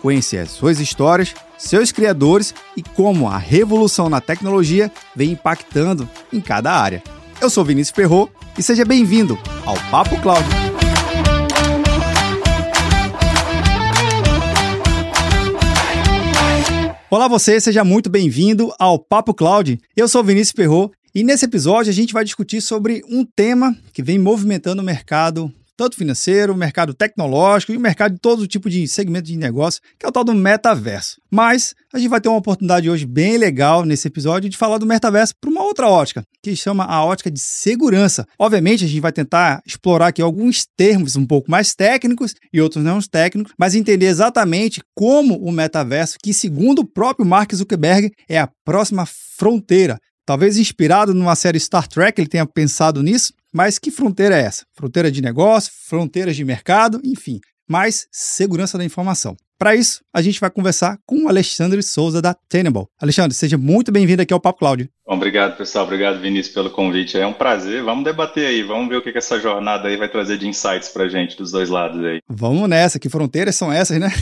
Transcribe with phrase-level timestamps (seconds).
[0.00, 6.40] Conhecer as suas histórias, seus criadores e como a revolução na tecnologia vem impactando em
[6.40, 7.02] cada área.
[7.40, 10.44] Eu sou Vinícius Ferro e seja bem-vindo ao Papo Cloud.
[17.10, 19.80] Olá você, seja muito bem-vindo ao Papo Cloud.
[19.96, 24.02] Eu sou Vinícius Ferro e nesse episódio a gente vai discutir sobre um tema que
[24.02, 29.28] vem movimentando o mercado tanto financeiro, mercado tecnológico e mercado de todo tipo de segmento
[29.28, 31.20] de negócio, que é o tal do metaverso.
[31.30, 34.86] Mas a gente vai ter uma oportunidade hoje bem legal nesse episódio de falar do
[34.86, 38.26] metaverso para uma outra ótica, que chama a ótica de segurança.
[38.36, 42.82] Obviamente, a gente vai tentar explorar aqui alguns termos um pouco mais técnicos e outros
[42.82, 48.40] não técnicos, mas entender exatamente como o metaverso, que segundo o próprio Mark Zuckerberg, é
[48.40, 49.96] a próxima fronteira.
[50.26, 54.64] Talvez inspirado numa série Star Trek, ele tenha pensado nisso, mas que fronteira é essa?
[54.74, 59.36] Fronteira de negócio, fronteiras de mercado, enfim, mais segurança da informação.
[59.58, 62.86] Para isso, a gente vai conversar com o Alexandre Souza da Tenable.
[63.00, 64.64] Alexandre, seja muito bem-vindo aqui ao Papo
[65.10, 65.86] Obrigado, pessoal.
[65.86, 67.18] Obrigado, Vinícius, pelo convite.
[67.18, 67.82] É um prazer.
[67.82, 68.62] Vamos debater aí.
[68.62, 71.50] Vamos ver o que, que essa jornada aí vai trazer de insights para gente dos
[71.50, 72.20] dois lados aí.
[72.28, 72.98] Vamos nessa.
[72.98, 74.12] Que fronteiras são essas, né?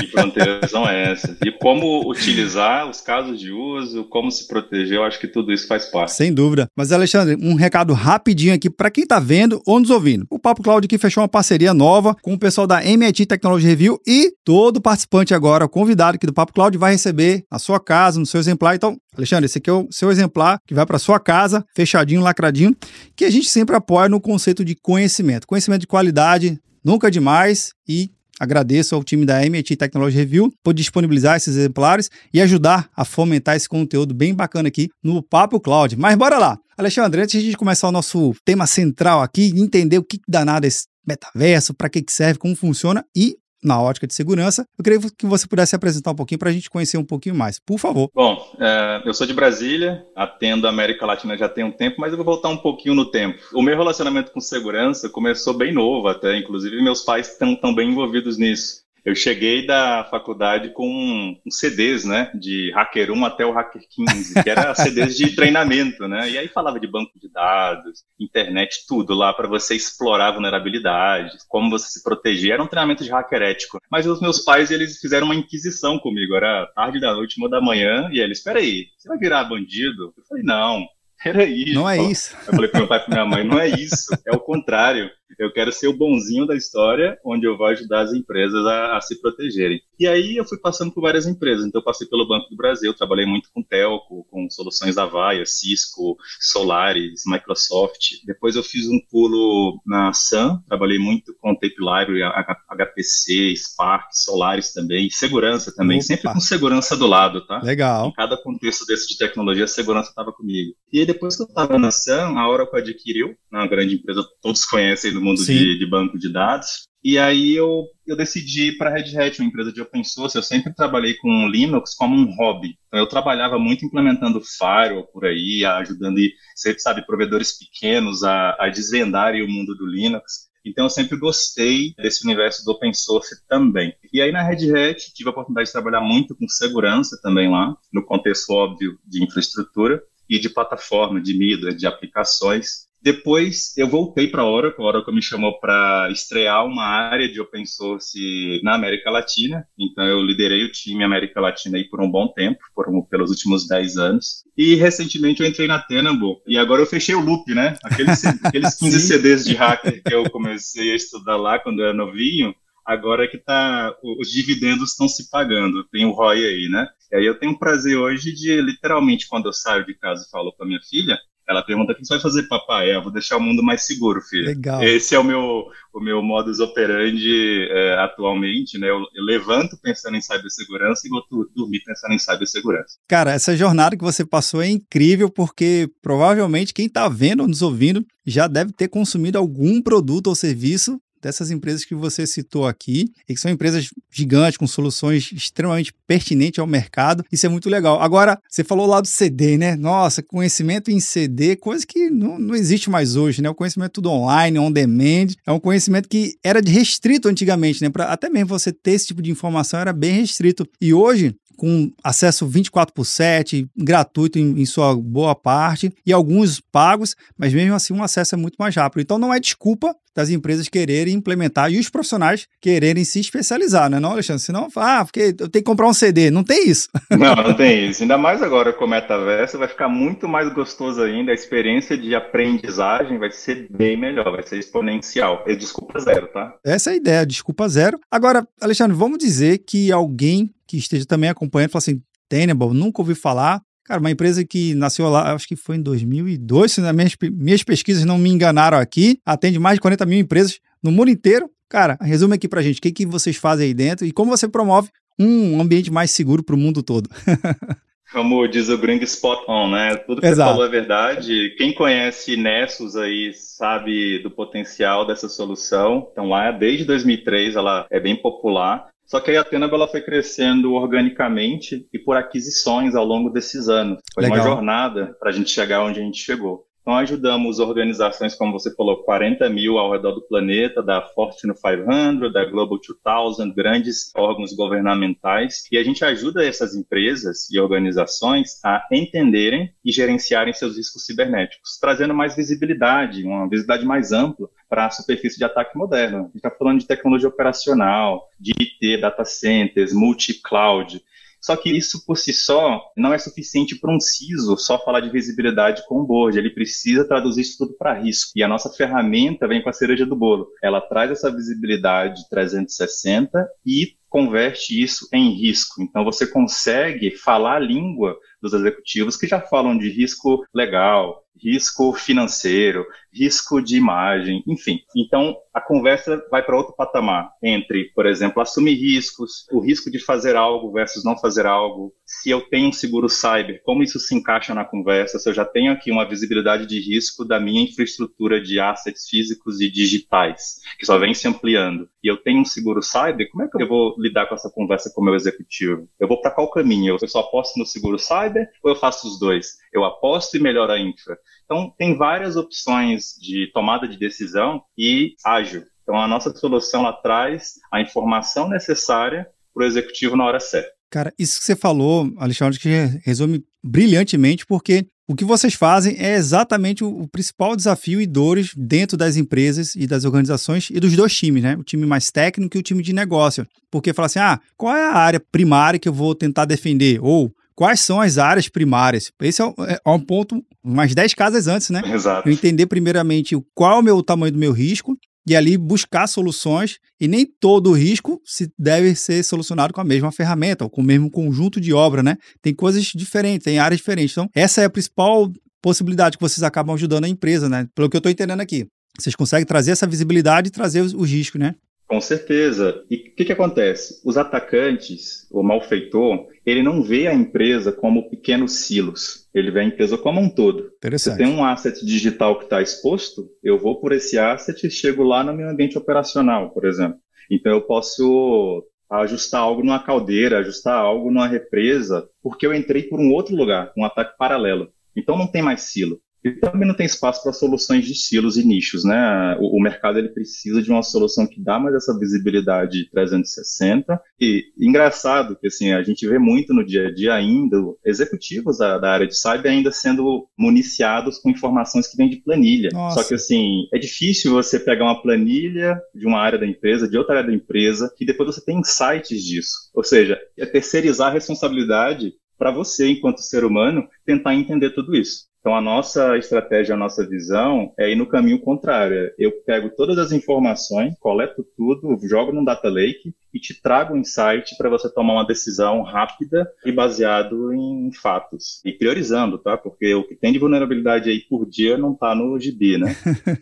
[0.00, 1.36] Que fronteiras são essas?
[1.44, 4.98] E como utilizar os casos de uso, como se proteger.
[4.98, 6.12] Eu acho que tudo isso faz parte.
[6.12, 6.68] Sem dúvida.
[6.76, 10.26] Mas, Alexandre, um recado rapidinho aqui para quem está vendo ou nos ouvindo.
[10.30, 13.98] O Papo Cláudio aqui fechou uma parceria nova com o pessoal da MIT Technology Review
[14.06, 18.26] e todo participante agora, convidado aqui do Papo Cláudio, vai receber na sua casa, no
[18.26, 18.76] seu exemplar.
[18.76, 20.35] Então, Alexandre, esse aqui é o seu exemplar
[20.66, 22.74] que vai para sua casa, fechadinho, lacradinho,
[23.14, 25.46] que a gente sempre apoia no conceito de conhecimento.
[25.46, 31.36] Conhecimento de qualidade, nunca demais e agradeço ao time da MIT Technology Review por disponibilizar
[31.36, 35.96] esses exemplares e ajudar a fomentar esse conteúdo bem bacana aqui no Papo Cloud.
[35.96, 36.58] Mas bora lá!
[36.76, 40.84] Alexandre, antes de começar o nosso tema central aqui, entender o que danado é esse
[41.06, 43.36] metaverso, para que, que serve, como funciona e
[43.66, 44.64] na ótica de segurança.
[44.78, 47.58] Eu queria que você pudesse apresentar um pouquinho para a gente conhecer um pouquinho mais,
[47.58, 48.08] por favor.
[48.14, 52.12] Bom, é, eu sou de Brasília, atendo a América Latina já tem um tempo, mas
[52.12, 53.38] eu vou voltar um pouquinho no tempo.
[53.52, 57.90] O meu relacionamento com segurança começou bem novo até, inclusive meus pais estão tão bem
[57.90, 63.82] envolvidos nisso eu cheguei da faculdade com CDs, né, de Hacker 1 até o Hacker
[63.88, 68.84] 15, que era CDs de treinamento, né, e aí falava de banco de dados, internet,
[68.88, 73.42] tudo lá para você explorar vulnerabilidades, como você se proteger, era um treinamento de hacker
[73.42, 73.78] ético.
[73.88, 77.60] Mas os meus pais, eles fizeram uma inquisição comigo, era tarde da noite, uma da
[77.60, 80.12] manhã, e eles, espera aí, você vai virar bandido?
[80.16, 80.84] Eu falei, não,
[81.24, 81.74] era isso.
[81.74, 82.36] Não é isso.
[82.46, 85.08] Eu falei pro meu pai e pra minha mãe, não é isso, é o contrário.
[85.38, 89.00] Eu quero ser o bonzinho da história, onde eu vou ajudar as empresas a, a,
[89.00, 89.80] se protegerem.
[89.98, 91.66] E aí eu fui passando por várias empresas.
[91.66, 95.44] Então eu passei pelo Banco do Brasil, trabalhei muito com Telco, com soluções da Avaya,
[95.44, 98.22] Cisco, Solaris, Microsoft.
[98.24, 104.72] Depois eu fiz um pulo na Sun, trabalhei muito com Tape Library, HPC, Spark, Solaris
[104.72, 106.06] também, segurança também, Opa.
[106.06, 107.60] sempre com segurança do lado, tá?
[107.62, 108.08] Legal.
[108.08, 110.74] Em cada contexto desse de tecnologia, a segurança estava comigo.
[110.92, 114.64] E aí depois que eu estava na Sun, a Oracle adquiriu, uma grande empresa, todos
[114.64, 116.86] conhecem no mundo de, de, banco de dados.
[117.02, 120.36] E aí eu, eu decidi ir para a Red Hat, uma empresa de open source.
[120.36, 122.76] Eu sempre trabalhei com Linux como um hobby.
[122.88, 126.18] Então eu trabalhava muito implementando firewall por aí, ajudando,
[126.54, 130.46] você sabe, provedores pequenos a, a desvendarem o mundo do Linux.
[130.64, 133.94] Então eu sempre gostei desse universo do open source também.
[134.12, 137.76] E aí na Red Hat tive a oportunidade de trabalhar muito com segurança também lá,
[137.92, 142.85] no contexto óbvio de infraestrutura e de plataforma, de mídia, de aplicações.
[143.06, 147.40] Depois eu voltei para a Oracle, a Oracle me chamou para estrear uma área de
[147.40, 149.64] open source na América Latina.
[149.78, 153.30] Então eu liderei o time América Latina aí por um bom tempo, por um, pelos
[153.30, 154.42] últimos 10 anos.
[154.56, 157.76] E recentemente eu entrei na Tenable e agora eu fechei o loop, né?
[157.84, 161.94] Aqueles, aqueles 15 CDs de hacker que eu comecei a estudar lá quando eu era
[161.94, 162.52] novinho,
[162.84, 166.88] agora é que tá, os dividendos estão se pagando, tem o ROI aí, né?
[167.12, 170.30] E aí eu tenho o prazer hoje de, literalmente, quando eu saio de casa e
[170.30, 171.16] falo com a minha filha,
[171.48, 172.90] ela pergunta: o que você vai fazer, papai?
[172.90, 174.46] É, vou deixar o mundo mais seguro, filho.
[174.46, 174.82] Legal.
[174.82, 178.90] Esse é o meu, o meu modus operandi é, atualmente, né?
[178.90, 181.22] Eu, eu, levanto pensando em cibersegurança e vou
[181.54, 182.98] dormir pensando em cibersegurança.
[183.08, 187.62] Cara, essa jornada que você passou é incrível porque provavelmente quem está vendo ou nos
[187.62, 193.12] ouvindo já deve ter consumido algum produto ou serviço dessas empresas que você citou aqui,
[193.28, 197.24] e que são empresas gigantes, com soluções extremamente pertinentes ao mercado.
[197.30, 198.00] Isso é muito legal.
[198.00, 199.76] Agora, você falou lá do CD, né?
[199.76, 203.50] Nossa, conhecimento em CD, coisa que não, não existe mais hoje, né?
[203.50, 205.28] O conhecimento tudo online, on demand.
[205.46, 207.90] É um conhecimento que era restrito antigamente, né?
[207.90, 210.66] Pra, até mesmo você ter esse tipo de informação era bem restrito.
[210.80, 216.60] E hoje, com acesso 24 por 7, gratuito em, em, sua boa parte, e alguns
[216.60, 219.00] pagos, mas mesmo assim um acesso é muito mais rápido.
[219.00, 224.00] Então não é desculpa das empresas quererem implementar e os profissionais quererem se especializar, né,
[224.06, 224.42] não, Alexandre?
[224.42, 226.30] Senão, ah, porque eu tenho que comprar um CD.
[226.30, 226.88] Não tem isso.
[227.10, 228.02] Não, não tem isso.
[228.02, 231.32] Ainda mais agora com o metaverso, vai ficar muito mais gostoso ainda.
[231.32, 235.42] A experiência de aprendizagem vai ser bem melhor, vai ser exponencial.
[235.46, 236.54] É desculpa zero, tá?
[236.64, 237.98] Essa é a ideia, desculpa zero.
[238.10, 243.14] Agora, Alexandre, vamos dizer que alguém que esteja também acompanhando fala assim: Tenable, nunca ouvi
[243.14, 243.60] falar.
[243.84, 248.04] Cara, uma empresa que nasceu lá, acho que foi em 2002, se minhas, minhas pesquisas
[248.04, 251.48] não me enganaram aqui, atende mais de 40 mil empresas no mundo inteiro.
[251.68, 254.48] Cara, resume aqui pra gente, o que, que vocês fazem aí dentro e como você
[254.48, 257.08] promove um ambiente mais seguro para o mundo todo.
[258.12, 259.96] Como diz o gringo spot on, né?
[259.96, 260.50] Tudo que Exato.
[260.50, 261.54] você falou é verdade.
[261.58, 266.08] Quem conhece Nessus aí sabe do potencial dessa solução.
[266.12, 268.88] Então lá, desde 2003, ela é bem popular.
[269.04, 273.68] Só que aí a Tenab ela foi crescendo organicamente e por aquisições ao longo desses
[273.68, 274.00] anos.
[274.14, 274.38] Foi Legal.
[274.38, 276.65] uma jornada para a gente chegar onde a gente chegou.
[276.86, 282.32] Então, ajudamos organizações, como você falou, 40 mil ao redor do planeta, da Fortune 500,
[282.32, 288.86] da Global 2000, grandes órgãos governamentais, e a gente ajuda essas empresas e organizações a
[288.92, 294.90] entenderem e gerenciarem seus riscos cibernéticos, trazendo mais visibilidade, uma visibilidade mais ampla para a
[294.90, 296.20] superfície de ataque moderna.
[296.20, 301.02] A gente está falando de tecnologia operacional, de IT, data centers, multi-cloud,
[301.46, 305.10] só que isso por si só não é suficiente para um CISO só falar de
[305.10, 306.36] visibilidade com o board.
[306.36, 308.32] Ele precisa traduzir isso tudo para risco.
[308.34, 310.48] E a nossa ferramenta vem com a cereja do bolo.
[310.60, 315.80] Ela traz essa visibilidade 360 e converte isso em risco.
[315.80, 321.92] Então você consegue falar a língua dos executivos que já falam de risco legal, risco
[321.92, 324.80] financeiro, risco de imagem, enfim.
[324.96, 329.98] Então, a conversa vai para outro patamar entre, por exemplo, assumir riscos, o risco de
[329.98, 334.14] fazer algo versus não fazer algo, se eu tenho um seguro cyber, como isso se
[334.14, 338.38] encaixa na conversa, se eu já tenho aqui uma visibilidade de risco da minha infraestrutura
[338.38, 342.82] de assets físicos e digitais, que só vem se ampliando, e eu tenho um seguro
[342.82, 345.88] cyber, como é que eu vou lidar com essa conversa com o meu executivo?
[345.98, 346.98] Eu vou para qual caminho?
[347.00, 349.56] Eu só aposto no seguro cyber ou eu faço os dois?
[349.72, 351.18] Eu aposto e melhoro a infra?
[351.46, 355.62] Então, tem várias opções de tomada de decisão e ágil.
[355.82, 360.68] Então, a nossa solução lá traz a informação necessária para o executivo na hora certa.
[360.90, 362.68] Cara, isso que você falou, Alexandre, que
[363.04, 368.96] resume brilhantemente, porque o que vocês fazem é exatamente o, principal desafio e dores dentro
[368.96, 371.56] das empresas e das organizações e dos dois times, né?
[371.56, 373.46] O time mais técnico e o time de negócio.
[373.70, 376.98] Porque fala assim: ah, qual é a área primária que eu vou tentar defender?
[377.00, 379.10] Ou quais são as áreas primárias.
[379.20, 381.82] Esse é um, é um ponto, umas 10 casas antes, né?
[381.92, 382.28] Exato.
[382.28, 386.06] Eu entender primeiramente qual é o meu o tamanho do meu risco e ali buscar
[386.06, 390.82] soluções e nem todo risco se deve ser solucionado com a mesma ferramenta ou com
[390.82, 392.16] o mesmo conjunto de obra, né?
[392.40, 394.12] Tem coisas diferentes, tem áreas diferentes.
[394.12, 397.66] Então, essa é a principal possibilidade que vocês acabam ajudando a empresa, né?
[397.74, 398.68] Pelo que eu estou entendendo aqui.
[398.98, 401.54] Vocês conseguem trazer essa visibilidade e trazer os, os riscos, né?
[401.88, 402.84] Com certeza.
[402.90, 404.00] E o que, que acontece?
[404.04, 409.28] Os atacantes, o malfeitor, ele não vê a empresa como pequenos silos.
[409.32, 410.72] Ele vê a empresa como um todo.
[411.16, 415.04] Você tem um asset digital que está exposto, eu vou por esse asset e chego
[415.04, 416.98] lá no meu ambiente operacional, por exemplo.
[417.30, 423.00] Então eu posso ajustar algo numa caldeira, ajustar algo numa represa, porque eu entrei por
[423.00, 424.68] um outro lugar, um ataque paralelo.
[424.96, 426.00] Então não tem mais silo.
[426.26, 429.36] E também não tem espaço para soluções de silos e nichos, né?
[429.38, 434.00] O, o, mercado ele precisa de uma solução que dá mais essa visibilidade 360.
[434.20, 438.76] E engraçado que assim a gente vê muito no dia a dia ainda executivos da,
[438.76, 442.70] da área de cyber ainda sendo municiados com informações que vêm de planilha.
[442.72, 443.02] Nossa.
[443.02, 446.98] Só que assim é difícil você pegar uma planilha de uma área da empresa, de
[446.98, 449.70] outra área da empresa, que depois você tem insights disso.
[449.72, 455.26] Ou seja, é terceirizar a responsabilidade para você, enquanto ser humano, tentar entender tudo isso.
[455.46, 459.12] Então, a nossa estratégia, a nossa visão é ir no caminho contrário.
[459.16, 463.98] Eu pego todas as informações, coleto tudo, jogo num data lake e te trago um
[463.98, 468.60] insight para você tomar uma decisão rápida e baseado em fatos.
[468.64, 469.56] E priorizando, tá?
[469.56, 472.96] Porque o que tem de vulnerabilidade aí por dia não está no GB, né?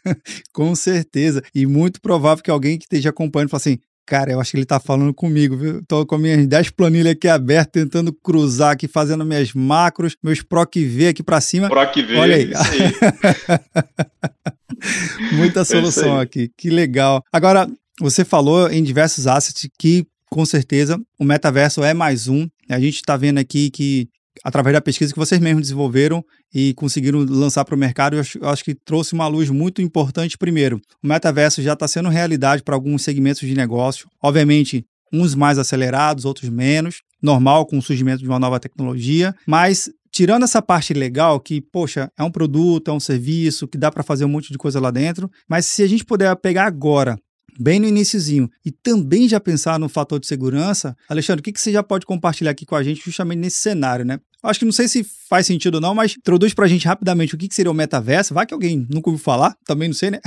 [0.53, 1.43] Com certeza.
[1.55, 4.67] E muito provável que alguém que esteja acompanhando fale assim: Cara, eu acho que ele
[4.67, 5.83] tá falando comigo, viu?
[5.89, 10.85] Tô com minhas 10 planilhas aqui abertas, tentando cruzar aqui, fazendo minhas macros, meus PROC
[10.85, 11.69] V aqui para cima.
[11.69, 12.51] PROC V, Olha aí.
[15.33, 17.23] Muita é solução aqui, que legal.
[17.33, 17.67] Agora,
[17.99, 22.47] você falou em diversos assets que, com certeza, o metaverso é mais um.
[22.69, 24.09] A gente está vendo aqui que
[24.45, 26.23] através da pesquisa que vocês mesmos desenvolveram
[26.55, 29.81] e conseguiram lançar para o mercado, eu acho, eu acho, que trouxe uma luz muito
[29.81, 30.37] importante.
[30.37, 34.07] Primeiro, o metaverso já está sendo realidade para alguns segmentos de negócio.
[34.23, 37.01] Obviamente, uns mais acelerados, outros menos.
[37.23, 42.11] Normal com o surgimento de uma nova tecnologia, mas tirando essa parte legal, que, poxa,
[42.19, 44.91] é um produto, é um serviço, que dá para fazer um monte de coisa lá
[44.91, 47.19] dentro, mas se a gente puder pegar agora
[47.59, 51.61] bem no iníciozinho e também já pensar no fator de segurança, Alexandre, o que, que
[51.61, 54.19] você já pode compartilhar aqui com a gente justamente nesse cenário, né?
[54.43, 57.39] Acho que não sei se faz sentido ou não, mas introduz pra gente rapidamente o
[57.39, 58.35] que, que seria o metaverso.
[58.35, 60.21] Vai que alguém nunca ouviu falar, também não sei, né?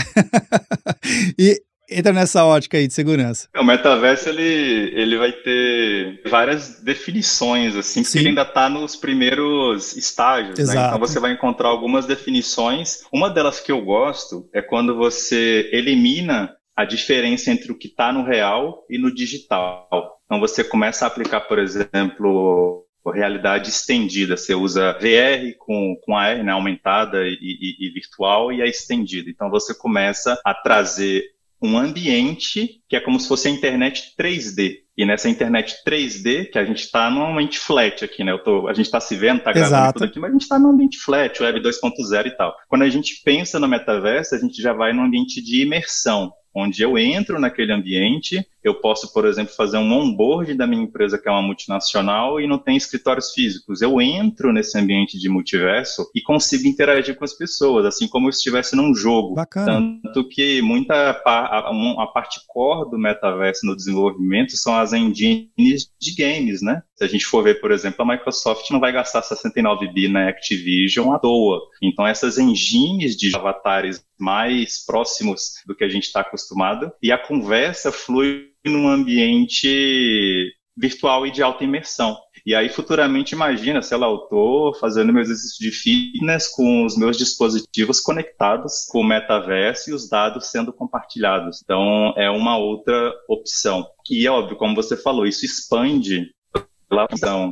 [1.38, 3.48] e entra nessa ótica aí de segurança.
[3.56, 9.96] O metaverso ele, ele vai ter várias definições, assim, porque ele ainda está nos primeiros
[9.96, 10.58] estágios.
[10.60, 10.74] Né?
[10.74, 13.04] Então você vai encontrar algumas definições.
[13.12, 18.14] Uma delas que eu gosto é quando você elimina a diferença entre o que está
[18.14, 20.22] no real e no digital.
[20.26, 24.38] Então você começa a aplicar, por exemplo, realidade estendida.
[24.38, 29.28] Você usa VR com, com AR, né, aumentada e, e, e virtual, e a estendida.
[29.28, 31.24] Então você começa a trazer
[31.60, 34.76] um ambiente que é como se fosse a internet 3D.
[34.96, 38.38] E nessa internet 3D, que a gente está num ambiente flat aqui, né?
[38.44, 39.94] Tô, a gente está se vendo, está gravando Exato.
[40.00, 42.56] tudo aqui, mas a gente está num ambiente flat, Web 2.0 e tal.
[42.68, 46.82] Quando a gente pensa no metaverso, a gente já vai num ambiente de imersão onde
[46.82, 51.30] eu entro naquele ambiente, eu posso, por exemplo, fazer um onboard da minha empresa, que
[51.30, 53.82] é uma multinacional, e não tem escritórios físicos.
[53.82, 58.32] Eu entro nesse ambiente de multiverso e consigo interagir com as pessoas, assim como eu
[58.32, 59.36] estivesse num jogo.
[59.36, 60.00] Bacana.
[60.04, 66.16] Tanto que muita a, a parte core do metaverso no desenvolvimento são as engines de
[66.18, 66.82] games, né?
[66.98, 70.30] Se a gente for ver, por exemplo, a Microsoft não vai gastar 69 bi na
[70.30, 71.62] Activision à toa.
[71.82, 77.18] Então, essas engines de avatares mais próximos do que a gente está acostumado e a
[77.18, 82.18] conversa flui num ambiente virtual e de alta imersão.
[82.46, 86.98] E aí, futuramente, imagina, sei lá, eu estou fazendo meu exercício de fitness com os
[86.98, 91.62] meus dispositivos conectados com o metaverso e os dados sendo compartilhados.
[91.62, 93.86] Então, é uma outra opção.
[94.10, 96.32] E, é óbvio, como você falou, isso expande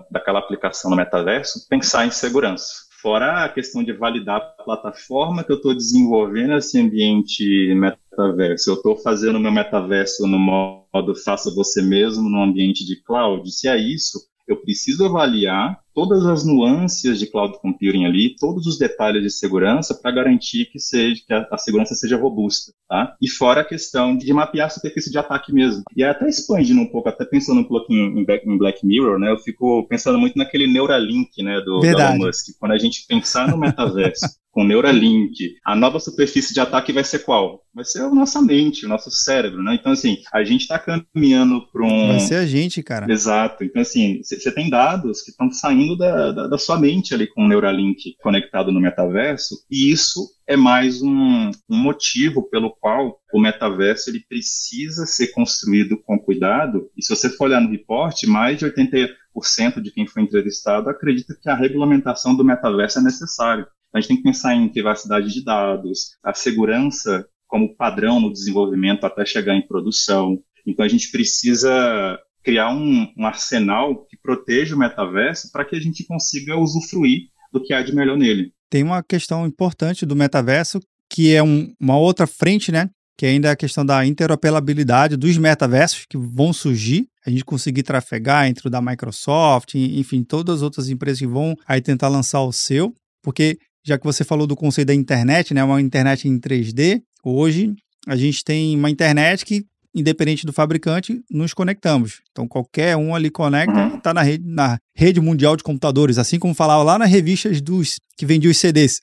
[0.09, 2.85] daquela aplicação no metaverso, pensar em segurança.
[3.01, 8.71] Fora a questão de validar a plataforma que eu estou desenvolvendo esse ambiente metaverso.
[8.71, 13.47] Eu estou fazendo meu metaverso no modo faça você mesmo, no ambiente de cloud.
[13.51, 18.77] Se é isso, eu preciso avaliar todas as nuances de cloud computing ali, todos os
[18.77, 23.15] detalhes de segurança para garantir que, seja, que a, a, segurança seja robusta, tá?
[23.21, 25.83] E fora a questão de mapear a superfície de ataque mesmo.
[25.95, 29.31] E até expandindo um pouco, até pensando um pouquinho em, em Black Mirror, né?
[29.31, 32.47] Eu fico pensando muito naquele Neuralink, né, do, do Elon Musk.
[32.59, 34.25] Quando a gente pensar no metaverso,
[34.55, 37.61] com Neuralink, a nova superfície de ataque vai ser qual?
[37.73, 39.75] Vai ser a nossa mente, o nosso cérebro, né?
[39.75, 42.07] Então, assim, a gente está caminhando para um...
[42.07, 43.11] Vai ser a gente, cara.
[43.11, 43.65] Exato.
[43.65, 47.43] Então, assim, você tem dados que estão saindo da, da, da, sua mente ali com
[47.43, 53.41] o Neuralink conectado no metaverso, e isso é mais um, um motivo pelo qual o
[53.41, 58.57] metaverso ele precisa ser construído com cuidado, e se você for olhar no reporte, mais
[58.57, 63.67] de 80% de quem foi entrevistado acredita que a regulamentação do metaverso é necessária.
[63.93, 69.05] A gente tem que pensar em privacidade de dados, a segurança como padrão no desenvolvimento
[69.05, 70.39] até chegar em produção.
[70.65, 75.79] Então a gente precisa criar um, um arsenal que proteja o metaverso para que a
[75.79, 78.51] gente consiga usufruir do que há de melhor nele.
[78.69, 82.89] Tem uma questão importante do metaverso que é um, uma outra frente, né?
[83.17, 87.83] Que ainda é a questão da interoperabilidade dos metaversos que vão surgir, a gente conseguir
[87.83, 92.41] trafegar entre o da Microsoft, enfim, todas as outras empresas que vão aí tentar lançar
[92.41, 96.39] o seu, porque já que você falou do conceito da internet, né, uma internet em
[96.39, 97.73] 3D, hoje
[98.07, 99.63] a gente tem uma internet que,
[99.95, 102.21] independente do fabricante, nos conectamos.
[102.31, 106.37] Então, qualquer um ali conecta e está na rede, na rede mundial de computadores, assim
[106.37, 109.01] como falava lá nas revistas dos que vendiam os CDs,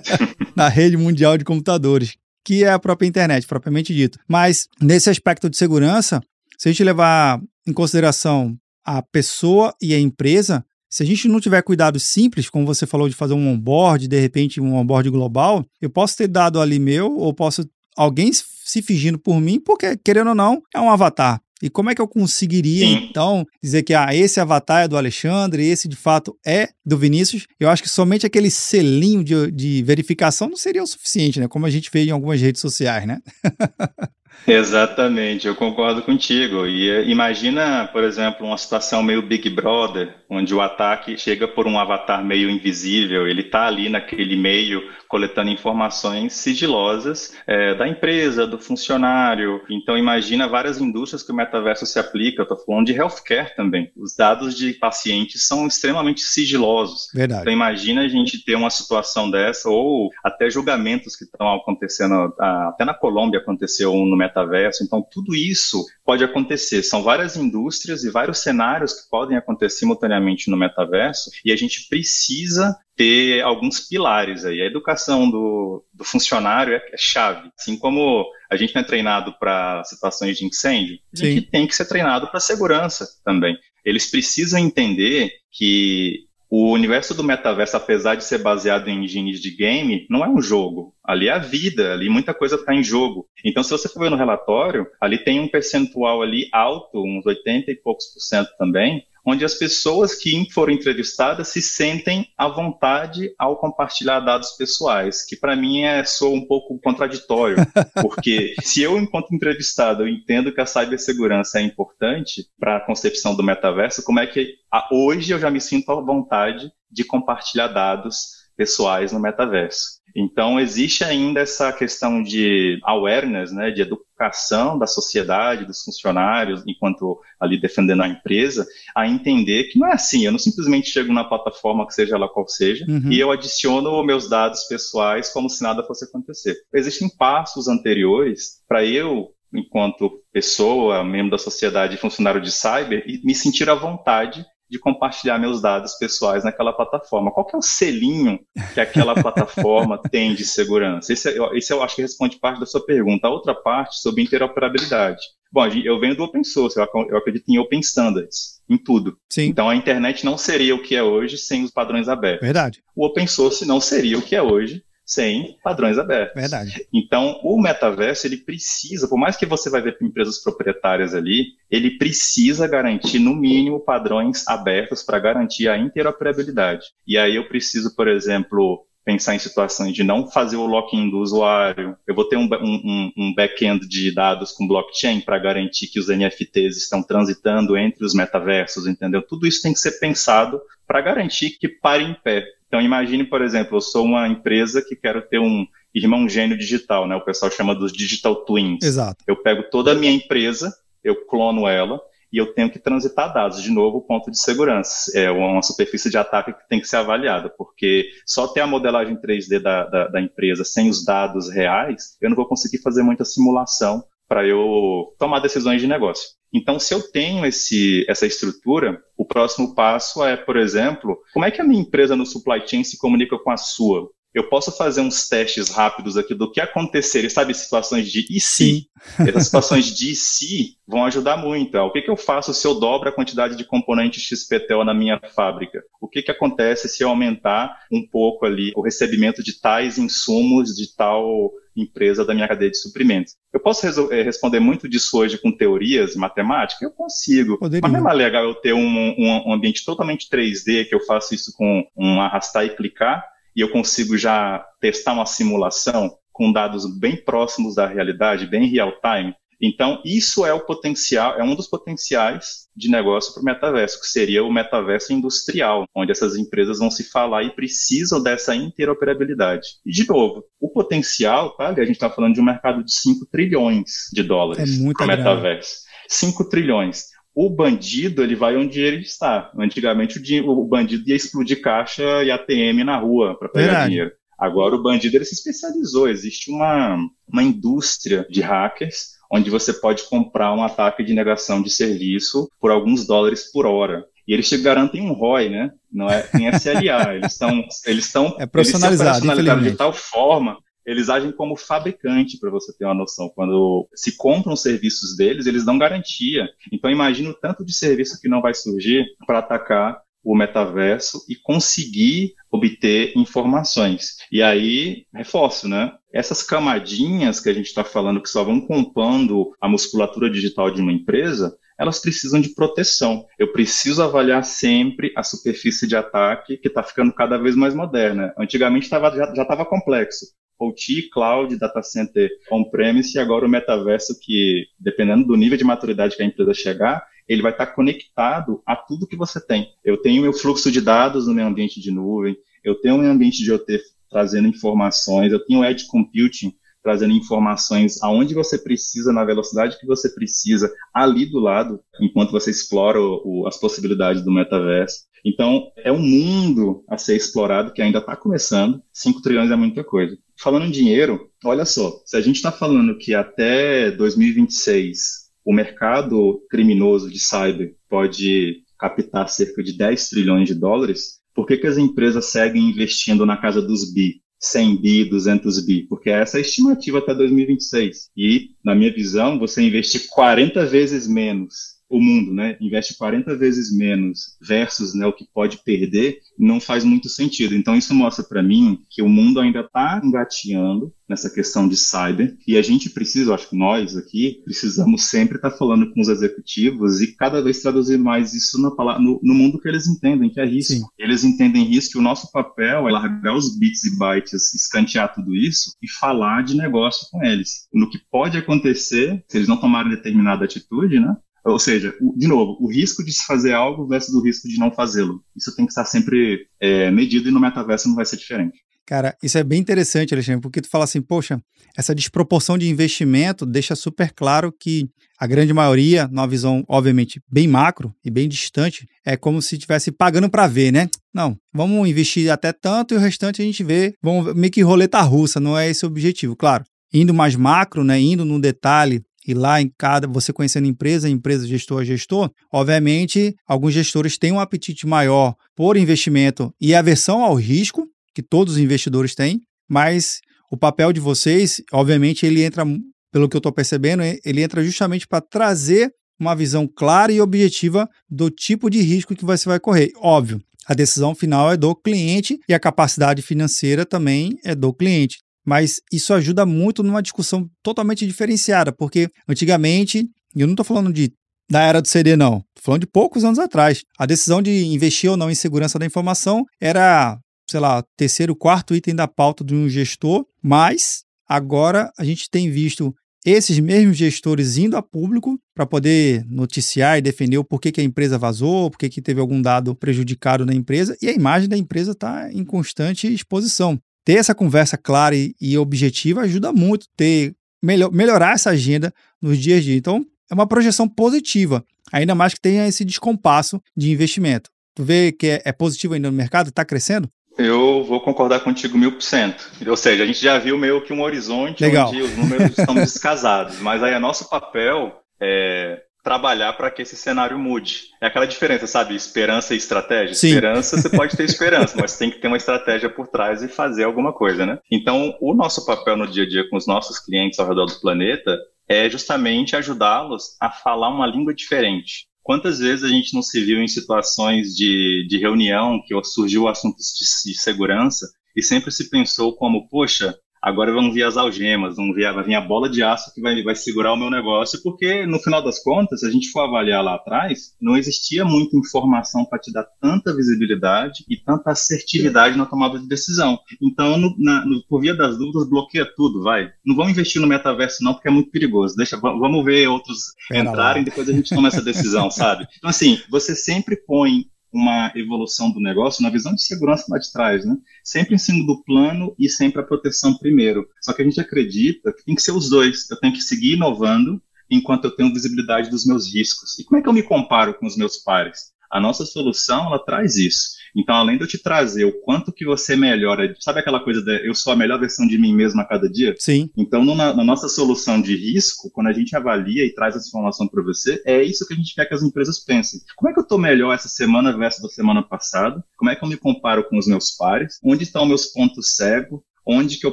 [0.54, 4.18] na rede mundial de computadores, que é a própria internet, propriamente dito.
[4.28, 6.20] Mas, nesse aspecto de segurança,
[6.58, 11.40] se a gente levar em consideração a pessoa e a empresa, se a gente não
[11.40, 15.64] tiver cuidado simples, como você falou de fazer um onboard, de repente um onboard global,
[15.80, 20.28] eu posso ter dado ali meu, ou posso alguém se fingindo por mim, porque querendo
[20.28, 21.40] ou não, é um avatar.
[21.62, 23.06] E como é que eu conseguiria, Sim.
[23.08, 27.46] então, dizer que ah, esse avatar é do Alexandre, esse de fato é do Vinícius?
[27.58, 31.48] Eu acho que somente aquele selinho de, de verificação não seria o suficiente, né?
[31.48, 33.20] Como a gente vê em algumas redes sociais, né?
[34.46, 36.66] Exatamente, eu concordo contigo.
[36.66, 41.66] E eh, imagina, por exemplo, uma situação meio Big Brother, onde o ataque chega por
[41.66, 48.46] um avatar meio invisível, ele está ali naquele meio coletando informações sigilosas é, da empresa,
[48.48, 49.62] do funcionário.
[49.70, 52.40] Então imagina várias indústrias que o metaverso se aplica.
[52.40, 53.92] Eu estou falando de healthcare também.
[53.96, 57.08] Os dados de pacientes são extremamente sigilosos.
[57.14, 57.42] Verdade.
[57.42, 62.84] Então imagina a gente ter uma situação dessa ou até julgamentos que estão acontecendo, até
[62.84, 64.82] na Colômbia aconteceu um no metaverso.
[64.82, 66.82] Então tudo isso pode acontecer.
[66.82, 71.88] São várias indústrias e vários cenários que podem acontecer simultaneamente no metaverso e a gente
[71.88, 74.60] precisa ter alguns pilares aí.
[74.60, 77.50] A educação do, do funcionário é, é, chave.
[77.58, 81.74] Assim como a gente não é treinado para situações de incêndio, a gente tem que
[81.74, 83.56] ser treinado para segurança também.
[83.84, 89.50] Eles precisam entender que o universo do metaverso, apesar de ser baseado em engines de
[89.50, 90.94] game, não é um jogo.
[91.04, 93.26] Ali é a vida, ali muita coisa está em jogo.
[93.44, 97.72] Então, se você for ver no relatório, ali tem um percentual ali alto, uns 80
[97.72, 103.34] e poucos por cento também, onde as pessoas que foram entrevistadas se sentem à vontade
[103.38, 107.56] ao compartilhar dados pessoais, que para mim é sou um pouco contraditório,
[108.02, 113.34] porque se eu, enquanto entrevistado, eu entendo que a cibersegurança é importante para a concepção
[113.34, 114.54] do metaverso, como é que
[114.92, 120.03] hoje eu já me sinto à vontade de compartilhar dados pessoais no metaverso?
[120.14, 127.20] Então, existe ainda essa questão de awareness, né, de educação da sociedade, dos funcionários, enquanto
[127.40, 131.24] ali defendendo a empresa, a entender que não é assim, eu não simplesmente chego na
[131.24, 133.10] plataforma, que seja ela qual seja, uhum.
[133.10, 136.56] e eu adiciono meus dados pessoais como se nada fosse acontecer.
[136.72, 143.70] Existem passos anteriores para eu enquanto pessoa, membro da sociedade, funcionário de cyber, me sentir
[143.70, 144.44] à vontade
[144.74, 147.30] de compartilhar meus dados pessoais naquela plataforma.
[147.30, 148.40] Qual que é o selinho
[148.74, 151.12] que aquela plataforma tem de segurança?
[151.12, 153.28] Esse, é, esse eu acho que responde parte da sua pergunta.
[153.28, 155.20] A outra parte sobre interoperabilidade.
[155.52, 159.16] Bom, eu venho do open source, eu acredito em open standards, em tudo.
[159.30, 159.44] Sim.
[159.44, 162.44] Então a internet não seria o que é hoje sem os padrões abertos.
[162.44, 162.82] Verdade.
[162.96, 166.40] O open source não seria o que é hoje sem padrões abertos.
[166.40, 166.86] Verdade.
[166.92, 171.98] Então, o metaverso, ele precisa, por mais que você vai ver empresas proprietárias ali, ele
[171.98, 176.86] precisa garantir, no mínimo, padrões abertos para garantir a interoperabilidade.
[177.06, 181.18] E aí eu preciso, por exemplo, pensar em situações de não fazer o login do
[181.18, 181.96] usuário.
[182.06, 186.08] Eu vou ter um, um, um back-end de dados com blockchain para garantir que os
[186.08, 189.20] NFTs estão transitando entre os metaversos, entendeu?
[189.20, 192.44] Tudo isso tem que ser pensado para garantir que pare em pé.
[192.74, 197.06] Então, imagine, por exemplo, eu sou uma empresa que quero ter um irmão gênio digital,
[197.06, 197.14] né?
[197.14, 198.82] O pessoal chama dos digital twins.
[198.82, 199.22] Exato.
[199.28, 202.00] Eu pego toda a minha empresa, eu clono ela
[202.32, 203.62] e eu tenho que transitar dados.
[203.62, 205.16] De novo, ponto de segurança.
[205.16, 209.16] É uma superfície de ataque que tem que ser avaliada, porque só ter a modelagem
[209.20, 213.24] 3D da, da, da empresa sem os dados reais, eu não vou conseguir fazer muita
[213.24, 216.30] simulação para eu tomar decisões de negócio.
[216.54, 221.50] Então, se eu tenho esse, essa estrutura, o próximo passo é, por exemplo, como é
[221.50, 224.08] que a minha empresa no supply chain se comunica com a sua?
[224.32, 228.88] Eu posso fazer uns testes rápidos aqui do que aconteceria, sabe, situações de e se?
[229.20, 231.76] Essas situações de e se vão ajudar muito.
[231.78, 235.20] O que, que eu faço se eu dobro a quantidade de componentes XPTO na minha
[235.36, 235.84] fábrica?
[236.00, 240.74] O que, que acontece se eu aumentar um pouco ali o recebimento de tais insumos
[240.74, 243.34] de tal empresa da minha cadeia de suprimentos.
[243.52, 246.82] Eu posso eh, responder muito disso hoje com teorias matemáticas?
[246.82, 247.58] Eu consigo.
[247.58, 247.80] Poderia.
[247.82, 251.00] Mas não é mais legal eu ter um, um, um, ambiente totalmente 3D, que eu
[251.00, 253.24] faço isso com um arrastar e clicar,
[253.56, 258.92] e eu consigo já testar uma simulação com dados bem próximos da realidade, bem real
[259.00, 259.34] time.
[259.60, 264.06] Então, isso é o potencial, é um dos potenciais de negócio para o metaverso, que
[264.06, 269.66] seria o metaverso industrial, onde essas empresas vão se falar e precisam dessa interoperabilidade.
[269.84, 271.68] E, de novo, o potencial, tá?
[271.68, 275.08] a gente está falando de um mercado de 5 trilhões de dólares é para o
[275.08, 275.84] metaverso.
[276.08, 277.04] 5 trilhões.
[277.34, 279.50] O bandido, ele vai onde ele está.
[279.58, 283.90] Antigamente, o, o bandido ia explodir caixa e ATM na rua para pegar Verdade.
[283.90, 284.12] dinheiro.
[284.38, 286.08] Agora o bandido ele se especializou.
[286.08, 291.68] Existe uma, uma indústria de hackers onde você pode comprar um ataque de negação de
[291.68, 294.04] serviço por alguns dólares por hora.
[294.26, 295.72] E eles te garantem um ROI, né?
[295.92, 297.14] Não é em SLA.
[297.18, 302.50] eles estão eles estão é personalizado, eles de tal forma eles agem como fabricante, para
[302.50, 303.30] você ter uma noção.
[303.34, 306.46] Quando se compram serviços deles, eles dão garantia.
[306.70, 311.36] Então, imagina o tanto de serviço que não vai surgir para atacar o metaverso e
[311.36, 314.16] conseguir obter informações.
[314.30, 315.92] E aí, reforço, né?
[316.14, 320.80] Essas camadinhas que a gente está falando que só vão compondo a musculatura digital de
[320.80, 323.26] uma empresa, elas precisam de proteção.
[323.36, 328.32] Eu preciso avaliar sempre a superfície de ataque, que está ficando cada vez mais moderna.
[328.38, 330.26] Antigamente tava, já estava complexo.
[330.56, 336.16] OT, Cloud, Data Center On-Premise e agora o metaverso que, dependendo do nível de maturidade
[336.16, 339.66] que a empresa chegar, ele vai estar conectado a tudo que você tem.
[339.84, 343.42] Eu tenho meu fluxo de dados no meu ambiente de nuvem, eu tenho um ambiente
[343.42, 343.80] de OT
[344.14, 350.08] trazendo informações, eu tenho Edge Computing trazendo informações aonde você precisa, na velocidade que você
[350.08, 354.98] precisa, ali do lado, enquanto você explora o, o, as possibilidades do metaverso.
[355.24, 358.80] Então, é um mundo a ser explorado que ainda está começando.
[358.92, 360.16] 5 trilhões é muita coisa.
[360.38, 366.40] Falando em dinheiro, olha só, se a gente está falando que até 2026 o mercado
[366.50, 371.76] criminoso de cyber pode captar cerca de 10 trilhões de dólares, por que, que as
[371.76, 374.22] empresas seguem investindo na casa dos bi?
[374.38, 378.10] 100 bi, 200 bi, porque essa é a estimativa até 2026.
[378.16, 383.74] E, na minha visão, você investir 40 vezes menos o mundo, né, investe 40 vezes
[383.76, 387.54] menos versus né, o que pode perder, não faz muito sentido.
[387.54, 392.36] Então, isso mostra para mim que o mundo ainda está engateando nessa questão de cyber
[392.46, 396.08] e a gente precisa, acho que nós aqui, precisamos sempre estar tá falando com os
[396.08, 398.74] executivos e cada vez traduzir mais isso no,
[399.22, 400.74] no, mundo que eles entendem, que é risco.
[400.74, 400.82] Sim.
[400.98, 405.34] Eles entendem risco e o nosso papel é largar os bits e bytes, escantear tudo
[405.34, 407.68] isso e falar de negócio com eles.
[407.72, 411.14] No que pode acontecer, se eles não tomarem determinada atitude, né?
[411.44, 414.72] Ou seja, de novo, o risco de se fazer algo versus o risco de não
[414.72, 415.22] fazê-lo.
[415.36, 418.58] Isso tem que estar sempre é, medido e no metaverso não vai ser diferente.
[418.86, 421.40] Cara, isso é bem interessante, Alexandre, porque tu fala assim, poxa,
[421.76, 427.48] essa desproporção de investimento deixa super claro que a grande maioria, numa visão, obviamente, bem
[427.48, 430.88] macro e bem distante, é como se estivesse pagando para ver, né?
[431.14, 435.00] Não, vamos investir até tanto e o restante a gente vê, vamos meio que roleta
[435.00, 436.64] russa, não é esse o objetivo, claro.
[436.92, 441.46] Indo mais macro, né, indo no detalhe e lá em cada, você conhecendo empresa, empresa,
[441.46, 447.34] gestor a gestor, obviamente, alguns gestores têm um apetite maior por investimento e aversão ao
[447.34, 452.64] risco, que todos os investidores têm, mas o papel de vocês, obviamente, ele entra,
[453.10, 457.88] pelo que eu estou percebendo, ele entra justamente para trazer uma visão clara e objetiva
[458.08, 459.90] do tipo de risco que você vai correr.
[459.96, 465.23] Óbvio, a decisão final é do cliente e a capacidade financeira também é do cliente
[465.44, 470.92] mas isso ajuda muito numa discussão totalmente diferenciada, porque antigamente, e eu não estou falando
[470.92, 471.12] de
[471.50, 472.36] da era do CD, não.
[472.36, 473.82] Estou falando de poucos anos atrás.
[473.98, 478.74] A decisão de investir ou não em segurança da informação era, sei lá, terceiro, quarto
[478.74, 484.58] item da pauta de um gestor, mas agora a gente tem visto esses mesmos gestores
[484.58, 488.88] indo a público para poder noticiar e defender o porquê que a empresa vazou, porquê
[488.90, 493.12] que teve algum dado prejudicado na empresa, e a imagem da empresa está em constante
[493.12, 498.92] exposição ter essa conversa clara e, e objetiva ajuda muito ter melhor, melhorar essa agenda
[499.20, 499.76] nos dias a dia.
[499.76, 504.50] Então, é uma projeção positiva, ainda mais que tenha esse descompasso de investimento.
[504.74, 507.08] Tu vê que é, é positivo ainda no mercado, está crescendo?
[507.36, 509.50] Eu vou concordar contigo mil por cento.
[509.66, 511.88] Ou seja, a gente já viu meio que um horizonte Legal.
[511.88, 516.96] onde os números estão descasados, mas aí é nosso papel é trabalhar para que esse
[516.96, 517.86] cenário mude.
[518.00, 518.94] É aquela diferença, sabe?
[518.94, 520.14] Esperança e estratégia.
[520.14, 520.28] Sim.
[520.28, 523.84] Esperança, você pode ter esperança, mas tem que ter uma estratégia por trás e fazer
[523.84, 524.58] alguma coisa, né?
[524.70, 527.80] Então, o nosso papel no dia a dia com os nossos clientes ao redor do
[527.80, 528.38] planeta
[528.68, 532.06] é justamente ajudá-los a falar uma língua diferente.
[532.22, 536.48] Quantas vezes a gente não se viu em situações de, de reunião que surgiu o
[536.48, 540.14] assunto de, de segurança e sempre se pensou como, poxa,
[540.44, 543.42] agora vão vir as algemas, vão vir, vai vir a bola de aço que vai,
[543.42, 546.84] vai segurar o meu negócio, porque no final das contas, se a gente for avaliar
[546.84, 552.44] lá atrás, não existia muita informação para te dar tanta visibilidade e tanta assertividade na
[552.44, 553.38] tomada de decisão.
[553.62, 556.50] Então, no, na, no, por via das dúvidas, bloqueia tudo, vai.
[556.64, 558.76] Não vamos investir no metaverso não, porque é muito perigoso.
[558.76, 560.90] Deixa, vamos ver outros Pera entrarem, lá.
[560.90, 562.46] depois a gente toma essa decisão, sabe?
[562.58, 564.26] Então, assim, você sempre põe
[564.58, 567.56] uma evolução do negócio na visão de segurança lá de trás, né?
[567.82, 570.68] Sempre em cima do plano e sempre a proteção primeiro.
[570.80, 572.90] Só que a gente acredita que tem que ser os dois.
[572.90, 576.58] Eu tenho que seguir inovando enquanto eu tenho visibilidade dos meus riscos.
[576.58, 578.52] E como é que eu me comparo com os meus pares?
[578.70, 580.54] A nossa solução, ela traz isso.
[580.76, 584.26] Então, além de eu te trazer o quanto que você melhora, sabe aquela coisa de
[584.26, 586.14] eu sou a melhor versão de mim mesmo a cada dia?
[586.18, 586.50] Sim.
[586.56, 590.08] Então, no, na, na, nossa solução de risco, quando a gente avalia e traz essa
[590.08, 592.80] informação para você, é isso que a gente quer que as empresas pensem.
[592.96, 595.64] Como é que eu estou melhor essa semana versus da semana passada?
[595.76, 597.58] Como é que eu me comparo com os meus pares?
[597.62, 599.20] Onde estão meus pontos cegos?
[599.46, 599.92] Onde que eu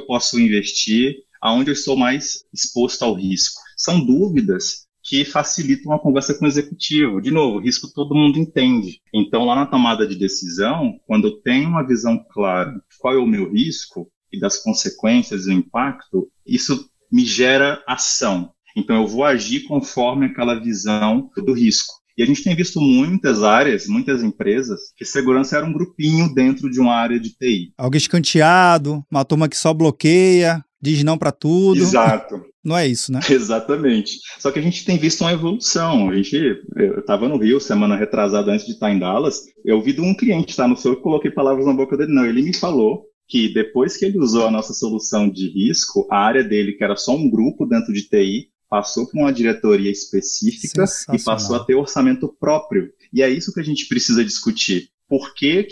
[0.00, 1.16] posso investir?
[1.40, 3.60] Aonde eu estou mais exposto ao risco?
[3.76, 7.20] São dúvidas que facilitam a conversa com o executivo.
[7.20, 9.00] De novo, risco todo mundo entende.
[9.12, 13.18] Então, lá na tomada de decisão, quando eu tenho uma visão clara de qual é
[13.18, 18.52] o meu risco e das consequências e o impacto, isso me gera ação.
[18.74, 22.01] Então eu vou agir conforme aquela visão do risco.
[22.16, 26.70] E a gente tem visto muitas áreas, muitas empresas, que segurança era um grupinho dentro
[26.70, 27.72] de uma área de TI.
[27.76, 31.80] Algo escanteado, uma turma que só bloqueia, diz não para tudo.
[31.80, 32.42] Exato.
[32.64, 33.18] Não é isso, né?
[33.28, 34.18] Exatamente.
[34.38, 36.10] Só que a gente tem visto uma evolução.
[36.10, 36.36] A gente,
[36.76, 39.40] eu estava no Rio semana retrasada antes de estar em Dallas.
[39.64, 40.68] Eu ouvi de um cliente, tá?
[40.68, 42.24] Não sou eu que coloquei palavras na boca dele, não.
[42.24, 46.44] Ele me falou que depois que ele usou a nossa solução de risco, a área
[46.44, 51.22] dele, que era só um grupo dentro de TI, passou por uma diretoria específica e
[51.22, 52.90] passou a ter orçamento próprio.
[53.12, 55.68] E é isso que a gente precisa discutir por que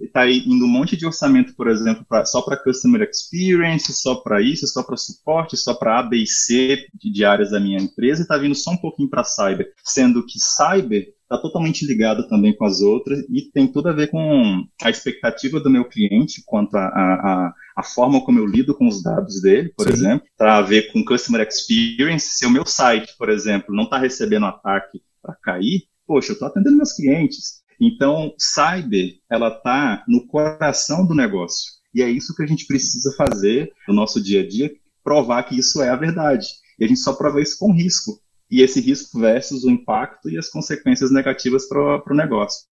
[0.00, 4.40] está indo um monte de orçamento, por exemplo, pra, só para Customer Experience, só para
[4.40, 8.22] isso, só para suporte, só para A, B e C de, áreas da minha empresa,
[8.22, 12.56] e está vindo só um pouquinho para Cyber, sendo que Cyber está totalmente ligado também
[12.56, 16.74] com as outras e tem tudo a ver com a expectativa do meu cliente quanto
[16.74, 19.92] a, a, a forma como eu lido com os dados dele, por Sim.
[19.92, 22.38] exemplo, está a ver com Customer Experience.
[22.38, 26.48] Se o meu site, por exemplo, não está recebendo ataque para cair, poxa, eu estou
[26.48, 27.58] atendendo meus clientes.
[27.80, 31.70] Então, cyber, ela está no coração do negócio.
[31.94, 34.70] E é isso que a gente precisa fazer no nosso dia a dia,
[35.04, 36.46] provar que isso é a verdade.
[36.78, 38.20] E a gente só prova isso com risco.
[38.50, 42.66] E esse risco versus o impacto e as consequências negativas para o negócio.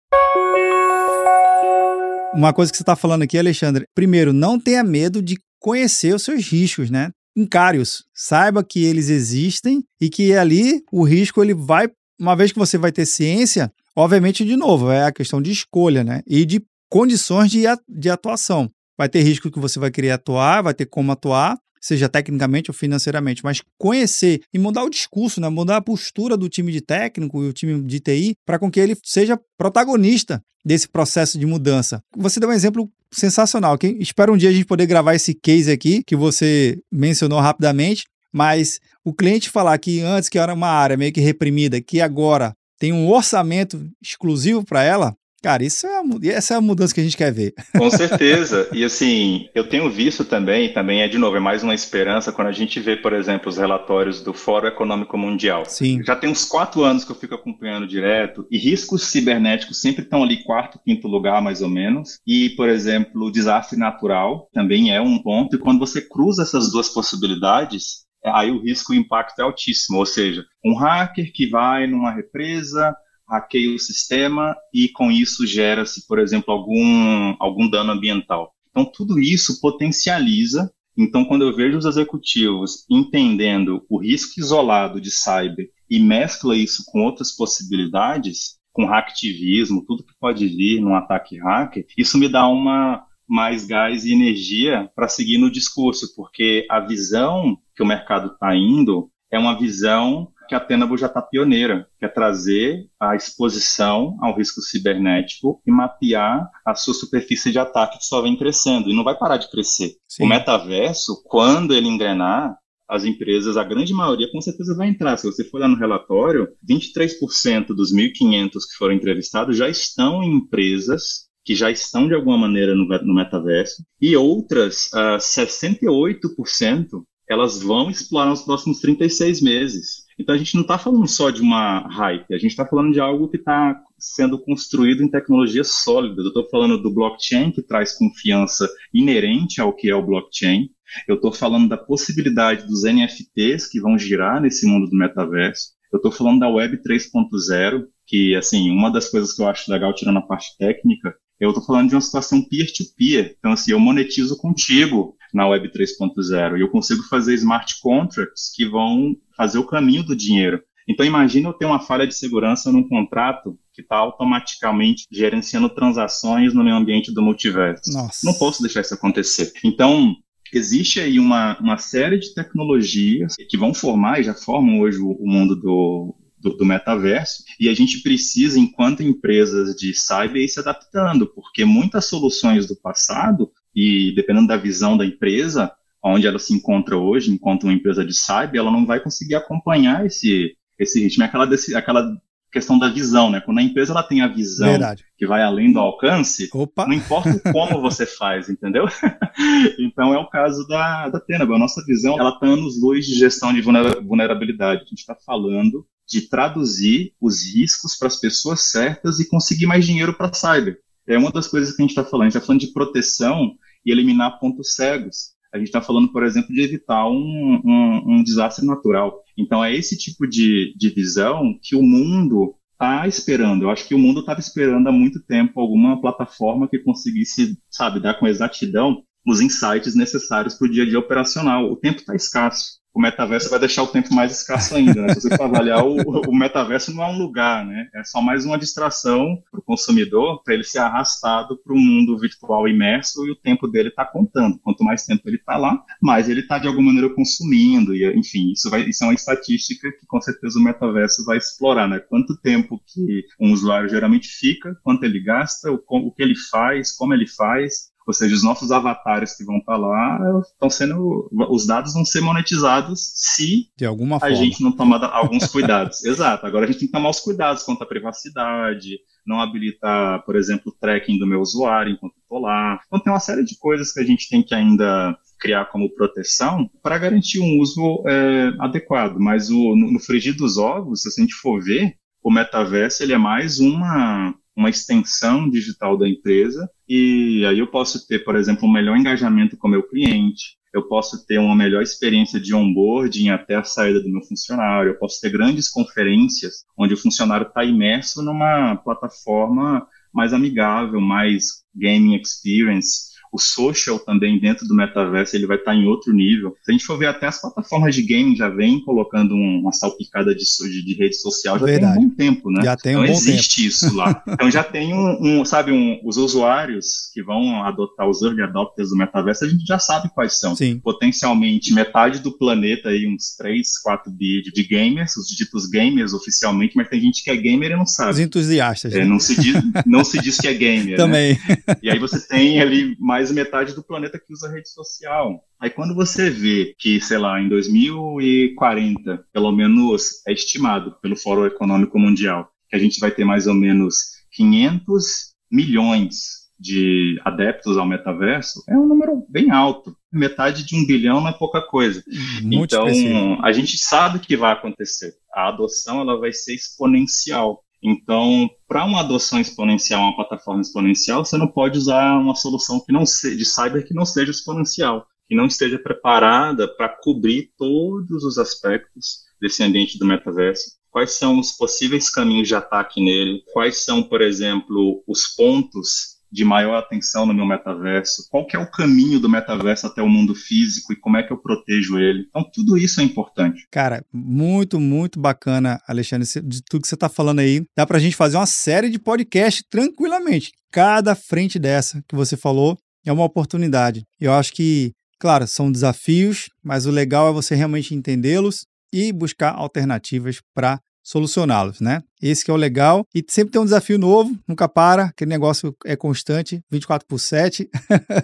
[2.33, 6.23] Uma coisa que você está falando aqui, Alexandre, primeiro, não tenha medo de conhecer os
[6.23, 7.11] seus riscos, né?
[7.35, 11.89] Encare-os, saiba que eles existem e que ali o risco ele vai,
[12.19, 16.03] uma vez que você vai ter ciência, Obviamente, de novo, é a questão de escolha,
[16.03, 16.21] né?
[16.25, 18.69] E de condições de, atuação.
[18.97, 22.73] Vai ter risco que você vai querer atuar, vai ter como atuar, seja tecnicamente ou
[22.75, 25.49] financeiramente, mas conhecer e mudar o discurso, né?
[25.49, 28.79] mudar a postura do time de técnico e o time de TI para com que
[28.79, 32.01] ele seja protagonista desse processo de mudança.
[32.15, 33.77] Você deu um exemplo sensacional.
[33.77, 38.05] Que espero um dia a gente poder gravar esse case aqui que você mencionou rapidamente,
[38.31, 42.53] mas o cliente falar que antes que era uma área meio que reprimida, que agora
[42.83, 46.99] tem um orçamento exclusivo para ela, cara, isso é a, essa é a mudança que
[46.99, 47.53] a gente quer ver.
[47.79, 48.67] Com certeza.
[48.73, 52.49] E assim, eu tenho visto também, também é de novo, é mais uma esperança quando
[52.49, 55.63] a gente vê, por exemplo, os relatórios do Fórum Econômico Mundial.
[55.65, 56.03] Sim.
[56.03, 60.21] Já tem uns quatro anos que eu fico acompanhando direto, e riscos cibernéticos sempre estão
[60.21, 62.19] ali quarto, quinto lugar, mais ou menos.
[62.27, 66.69] E, por exemplo, o desastre natural também é um ponto, e quando você cruza essas
[66.69, 69.97] duas possibilidades, aí o risco e o impacto é altíssimo.
[69.97, 72.95] Ou seja, um hacker que vai numa represa,
[73.27, 78.53] hackeia o sistema e com isso gera-se, por exemplo, algum, algum dano ambiental.
[78.69, 80.71] Então, tudo isso potencializa.
[80.97, 86.83] Então, quando eu vejo os executivos entendendo o risco isolado de cyber e mescla isso
[86.87, 92.47] com outras possibilidades, com hacktivismo, tudo que pode vir num ataque hacker, isso me dá
[92.47, 98.33] uma, mais gás e energia para seguir no discurso, porque a visão que o mercado
[98.33, 103.15] está indo é uma visão que a Tenable já está pioneira, que é trazer a
[103.15, 108.89] exposição ao risco cibernético e mapear a sua superfície de ataque que só vem crescendo
[108.89, 109.93] e não vai parar de crescer.
[110.07, 110.25] Sim.
[110.25, 112.55] O metaverso, quando ele engrenar,
[112.87, 115.17] as empresas, a grande maioria, com certeza vai entrar.
[115.17, 120.35] Se você for olhar no relatório, 23% dos 1.500 que foram entrevistados já estão em
[120.35, 127.03] empresas que já estão de alguma maneira no, no metaverso, e outras, uh, ah, 68%,
[127.29, 130.03] elas vão explorar nos próximos 36 meses.
[130.19, 132.99] Então a gente não está falando só de uma hype, a gente está falando de
[132.99, 136.25] algo que está sendo construído em tecnologias sólidas.
[136.25, 140.69] Eu estou falando do blockchain, que traz confiança inerente ao que é o blockchain.
[141.07, 145.71] Eu estou falando da possibilidade dos NFTs que vão girar nesse mundo do metaverso.
[145.91, 149.93] Eu estou falando da Web 3.0, que, assim, uma das coisas que eu acho legal,
[149.93, 153.23] tirando a parte técnica, eu estou falando de uma situação peer-to-peer.
[153.23, 153.35] -peer.
[153.37, 158.65] Então, assim, eu monetizo contigo na Web 3.0 e eu consigo fazer smart contracts que
[158.65, 160.61] vão fazer o caminho do dinheiro.
[160.87, 166.53] Então, imagina eu ter uma falha de segurança num contrato que está automaticamente gerenciando transações
[166.53, 167.91] no meio ambiente do multiverso.
[167.91, 168.25] Nossa.
[168.25, 169.51] Não posso deixar isso acontecer.
[169.63, 170.15] Então,
[170.53, 175.11] existe aí uma, uma série de tecnologias que vão formar e já formam hoje o,
[175.11, 180.49] o mundo do, do, do, metaverso, e a gente precisa, enquanto empresas de cyber, ir
[180.49, 185.71] se adaptando, porque muitas soluções do passado, e dependendo da visão da empresa,
[186.03, 190.05] onde ela se encontra hoje, enquanto uma empresa de cyber, ela não vai conseguir acompanhar
[190.05, 191.23] esse, esse ritmo.
[191.23, 192.17] É aquela, aquela
[192.51, 193.41] questão da visão, né?
[193.41, 195.03] Quando a empresa ela tem a visão Verdade.
[195.17, 196.85] que vai além do alcance, Opa.
[196.85, 198.85] não importa como você faz, entendeu?
[199.79, 201.55] então é o caso da, da Tenable.
[201.55, 204.81] A nossa visão, ela está nos luz de gestão de vulnerabilidade.
[204.81, 209.85] A gente está falando de traduzir os riscos para as pessoas certas e conseguir mais
[209.85, 210.79] dinheiro para cyber.
[211.07, 212.23] É uma das coisas que a gente está falando.
[212.23, 215.33] A gente está falando de proteção e eliminar pontos cegos.
[215.53, 219.23] A gente está falando, por exemplo, de evitar um, um, um, desastre natural.
[219.37, 223.63] Então, é esse tipo de, de visão que o mundo está esperando.
[223.63, 227.99] Eu acho que o mundo estava esperando há muito tempo alguma plataforma que conseguisse, sabe,
[227.99, 231.71] dar com exatidão os insights necessários para o dia a dia operacional.
[231.71, 235.01] O tempo está escasso o metaverso vai deixar o tempo mais escasso ainda.
[235.01, 235.13] Né?
[235.15, 237.89] Se você for avaliar, o, o, metaverso não é um lugar, né?
[237.95, 242.17] É só mais uma distração para o consumidor, para ele ser arrastado para o mundo
[242.19, 244.59] virtual imerso e o tempo dele está contando.
[244.59, 247.95] Quanto mais tempo ele está lá, mais ele está de alguma maneira consumindo.
[247.95, 251.87] E, enfim, isso, vai, isso é uma estatística que com certeza o metaverso vai explorar,
[251.87, 251.99] né?
[251.99, 256.91] Quanto tempo que um usuário geralmente fica, quanto ele gasta, o, o que ele faz,
[256.95, 261.29] como ele faz, ou seja, os nossos avatares que vão estar lá estão sendo.
[261.49, 264.35] Os dados vão ser monetizados se de alguma a forma.
[264.35, 266.03] gente não tomar alguns cuidados.
[266.05, 266.45] Exato.
[266.45, 270.71] Agora a gente tem que tomar os cuidados quanto à privacidade, não habilitar, por exemplo,
[270.71, 272.79] o tracking do meu usuário enquanto estou lá.
[272.87, 276.69] Então tem uma série de coisas que a gente tem que ainda criar como proteção
[276.81, 279.17] para garantir um uso é, adequado.
[279.17, 283.13] Mas o, no, no frigir dos ovos, se a gente for ver, o metaverso ele
[283.13, 288.67] é mais uma uma extensão digital da empresa e aí eu posso ter, por exemplo,
[288.67, 293.29] um melhor engajamento com o meu cliente, eu posso ter uma melhor experiência de onboarding
[293.29, 297.63] até a saída do meu funcionário, eu posso ter grandes conferências onde o funcionário está
[297.63, 305.47] imerso numa plataforma mais amigável, mais gaming experience, o social também dentro do metaverso ele
[305.47, 306.55] vai estar em outro nível.
[306.61, 310.35] Se a gente for ver até as plataformas de game já vem colocando uma salpicada
[310.35, 311.95] de, de, de rede social já Verdade.
[311.95, 312.63] tem um bom tempo, né?
[312.63, 313.67] Já tem um então existe tempo.
[313.69, 314.23] isso lá.
[314.29, 318.89] então já tem um, um sabe, um, os usuários que vão adotar os early adopters
[318.89, 320.55] do metaverso, a gente já sabe quais são.
[320.55, 320.79] Sim.
[320.79, 326.75] Potencialmente metade do planeta aí, uns 3, 4 bi de gamers, os ditos gamers oficialmente,
[326.75, 328.11] mas tem gente que é gamer e não sabe.
[328.11, 328.93] Os entusiastas.
[328.93, 329.05] É, né?
[329.05, 330.91] não, se diz, não se diz que é gamer.
[330.91, 330.95] Né?
[330.97, 331.39] Também.
[331.47, 331.57] Né?
[331.81, 335.41] E aí você tem ali mais mais metade do planeta que usa rede social.
[335.59, 341.45] Aí quando você vê que, sei lá, em 2040, pelo menos é estimado pelo Fórum
[341.45, 347.85] Econômico Mundial, que a gente vai ter mais ou menos 500 milhões de adeptos ao
[347.85, 349.95] metaverso, é um número bem alto.
[350.11, 352.03] Metade de um bilhão não é pouca coisa.
[352.41, 353.45] Muito então, específico.
[353.45, 355.13] a gente sabe que vai acontecer.
[355.33, 357.63] A adoção ela vai ser exponencial.
[357.83, 362.93] Então, para uma adoção exponencial, uma plataforma exponencial, você não pode usar uma solução que
[362.93, 368.37] não de cyber que não seja exponencial, que não esteja preparada para cobrir todos os
[368.37, 370.77] aspectos desse ambiente do metaverso.
[370.89, 373.43] Quais são os possíveis caminhos de ataque nele?
[373.51, 378.27] Quais são, por exemplo, os pontos de maior atenção no meu metaverso?
[378.31, 381.31] Qual que é o caminho do metaverso até o mundo físico e como é que
[381.31, 382.25] eu protejo ele?
[382.27, 383.67] Então, tudo isso é importante.
[383.71, 387.63] Cara, muito, muito bacana, Alexandre, de tudo que você está falando aí.
[387.77, 390.51] Dá para a gente fazer uma série de podcast tranquilamente.
[390.71, 394.03] Cada frente dessa que você falou é uma oportunidade.
[394.19, 399.53] Eu acho que, claro, são desafios, mas o legal é você realmente entendê-los e buscar
[399.53, 402.01] alternativas para solucioná-los, né?
[402.21, 403.05] Esse que é o legal.
[403.13, 407.69] E sempre tem um desafio novo, nunca para, aquele negócio é constante, 24 por 7.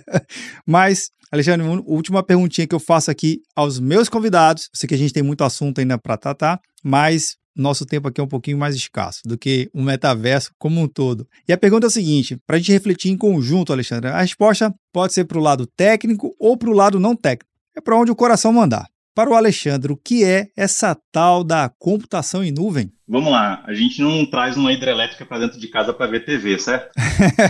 [0.66, 4.70] Mas, Alexandre, última perguntinha que eu faço aqui aos meus convidados.
[4.74, 8.24] Sei que a gente tem muito assunto ainda para tratar, mas nosso tempo aqui é
[8.24, 11.28] um pouquinho mais escasso do que o metaverso como um todo.
[11.48, 14.74] E a pergunta é a seguinte, para a gente refletir em conjunto, Alexandre, a resposta
[14.94, 17.50] pode ser para o lado técnico ou para o lado não técnico.
[17.76, 18.88] É para onde o coração mandar.
[19.20, 22.90] Para o Alexandre, o que é essa tal da computação em nuvem?
[23.12, 26.60] Vamos lá, a gente não traz uma hidrelétrica para dentro de casa para ver TV,
[26.60, 26.92] certo?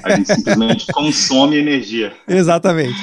[0.02, 2.14] A gente simplesmente consome energia.
[2.26, 2.96] Exatamente.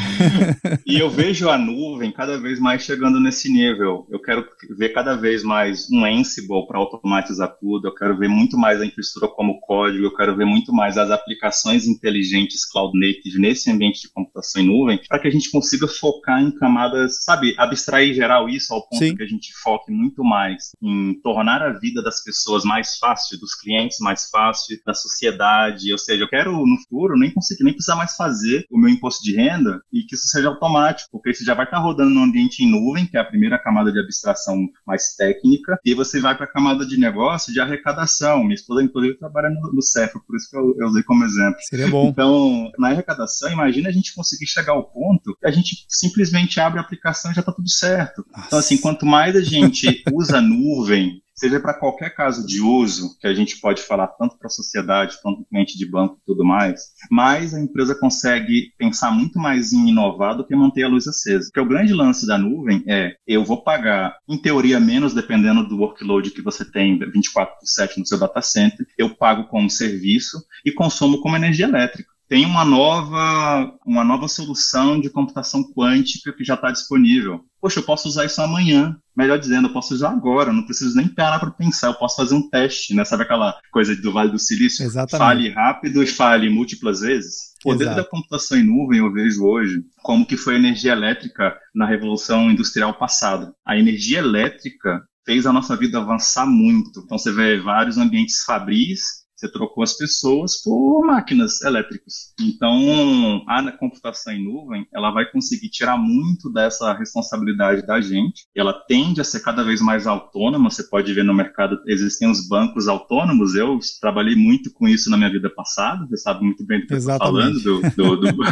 [0.86, 4.06] e eu vejo a nuvem cada vez mais chegando nesse nível.
[4.10, 8.56] Eu quero ver cada vez mais um Ansible para automatizar tudo, eu quero ver muito
[8.56, 13.38] mais a infraestrutura como código, eu quero ver muito mais as aplicações inteligentes cloud native
[13.38, 17.54] nesse ambiente de computação em nuvem, para que a gente consiga focar em camadas, sabe,
[17.58, 19.14] abstrair geral isso ao ponto Sim.
[19.14, 23.38] que a gente foque muito mais em tornar a vida das pessoas pessoas mais fácil,
[23.40, 25.90] dos clientes mais fácil, da sociedade.
[25.90, 29.24] Ou seja, eu quero no futuro nem conseguir, nem precisar mais fazer o meu imposto
[29.24, 32.62] de renda e que isso seja automático, porque isso já vai estar rodando no ambiente
[32.62, 36.44] em nuvem, que é a primeira camada de abstração mais técnica, e você vai para
[36.44, 38.44] a camada de negócio de arrecadação.
[38.44, 41.58] Minha esposa, inclusive, trabalha no, no Cefra, por isso que eu, eu usei como exemplo.
[41.62, 42.08] Seria bom.
[42.08, 46.78] Então, na arrecadação, imagina a gente conseguir chegar ao ponto que a gente simplesmente abre
[46.78, 48.24] a aplicação e já está tudo certo.
[48.30, 48.46] Nossa.
[48.46, 53.26] Então, assim, quanto mais a gente usa nuvem seja para qualquer caso de uso, que
[53.26, 56.44] a gente pode falar tanto para a sociedade quanto para cliente de banco e tudo
[56.44, 56.80] mais,
[57.10, 61.46] mais a empresa consegue pensar muito mais em inovar do que manter a luz acesa.
[61.46, 65.76] Porque o grande lance da nuvem é, eu vou pagar, em teoria, menos dependendo do
[65.76, 70.38] workload que você tem 24 por 7 no seu data center, eu pago como serviço
[70.64, 72.15] e consumo como energia elétrica.
[72.28, 77.40] Tem uma nova, uma nova solução de computação quântica que já está disponível.
[77.60, 78.96] Poxa, eu posso usar isso amanhã.
[79.16, 82.34] Melhor dizendo, eu posso usar agora, não preciso nem parar para pensar, eu posso fazer
[82.34, 83.04] um teste, né?
[83.04, 84.84] Sabe aquela coisa do Vale do Silício?
[84.84, 85.18] Exatamente.
[85.18, 87.54] Fale rápido e fale múltiplas vezes.
[87.64, 87.96] O poder Exato.
[87.96, 92.50] da computação em nuvem, eu vejo hoje, como que foi a energia elétrica na Revolução
[92.50, 93.54] Industrial passada.
[93.64, 97.00] A energia elétrica fez a nossa vida avançar muito.
[97.04, 102.32] Então, você vê vários ambientes fabris você trocou as pessoas por máquinas elétricas.
[102.40, 108.46] Então, a computação em nuvem, ela vai conseguir tirar muito dessa responsabilidade da gente.
[108.56, 110.70] Ela tende a ser cada vez mais autônoma.
[110.70, 113.54] Você pode ver no mercado, existem os bancos autônomos.
[113.54, 116.06] Eu trabalhei muito com isso na minha vida passada.
[116.06, 117.60] Você sabe muito bem do que eu estou falando.
[117.60, 118.44] Do, do, do...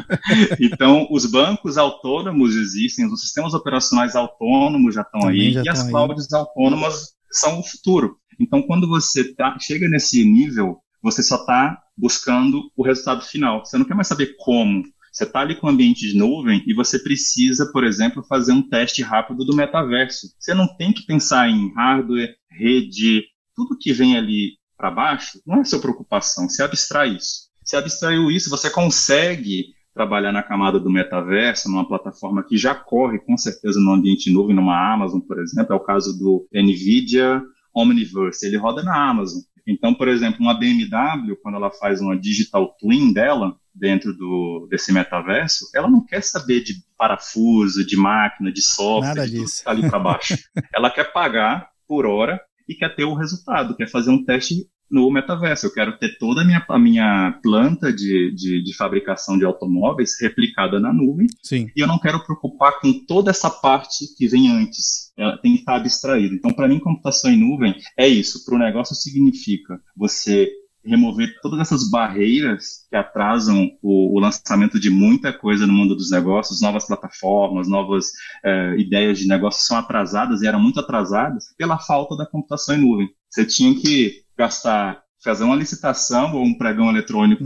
[0.58, 5.88] então, os bancos autônomos existem, os sistemas operacionais autônomos já estão aí, já e as
[5.88, 8.19] clouds autônomas são o futuro.
[8.40, 13.64] Então, quando você tá, chega nesse nível, você só está buscando o resultado final.
[13.64, 14.82] Você não quer mais saber como.
[15.12, 18.62] Você está ali com o ambiente de nuvem e você precisa, por exemplo, fazer um
[18.62, 20.28] teste rápido do metaverso.
[20.38, 23.24] Você não tem que pensar em hardware, rede,
[23.54, 26.48] tudo que vem ali para baixo não é sua preocupação.
[26.48, 27.50] Você abstrai isso.
[27.62, 33.18] Você abstraiu isso, você consegue trabalhar na camada do metaverso, numa plataforma que já corre
[33.18, 35.72] com certeza no ambiente nuvem, numa Amazon, por exemplo.
[35.72, 37.42] É o caso do NVIDIA
[37.74, 39.40] Omniverse, ele roda na Amazon.
[39.66, 44.92] Então, por exemplo, uma BMW, quando ela faz uma digital twin dela, dentro do, desse
[44.92, 49.64] metaverso, ela não quer saber de parafuso, de máquina, de software, Nada de tudo que
[49.64, 50.36] tá ali para baixo.
[50.74, 55.10] ela quer pagar por hora e quer ter o resultado, quer fazer um teste no
[55.10, 55.66] metaverso.
[55.66, 60.20] Eu quero ter toda a minha, a minha planta de, de, de, fabricação de automóveis
[60.20, 61.26] replicada na nuvem.
[61.42, 61.68] Sim.
[61.76, 65.12] E eu não quero preocupar com toda essa parte que vem antes.
[65.16, 66.34] Ela tem que estar abstraída.
[66.34, 68.44] Então, para mim, computação em nuvem é isso.
[68.44, 70.50] Para o negócio significa você
[70.84, 76.10] remover todas essas barreiras que atrasam o, o, lançamento de muita coisa no mundo dos
[76.10, 78.06] negócios, novas plataformas, novas
[78.42, 82.80] é, ideias de negócio são atrasadas e eram muito atrasadas pela falta da computação em
[82.80, 83.08] nuvem.
[83.30, 87.44] Você tinha que gastar, fazer uma licitação ou um pregão eletrônico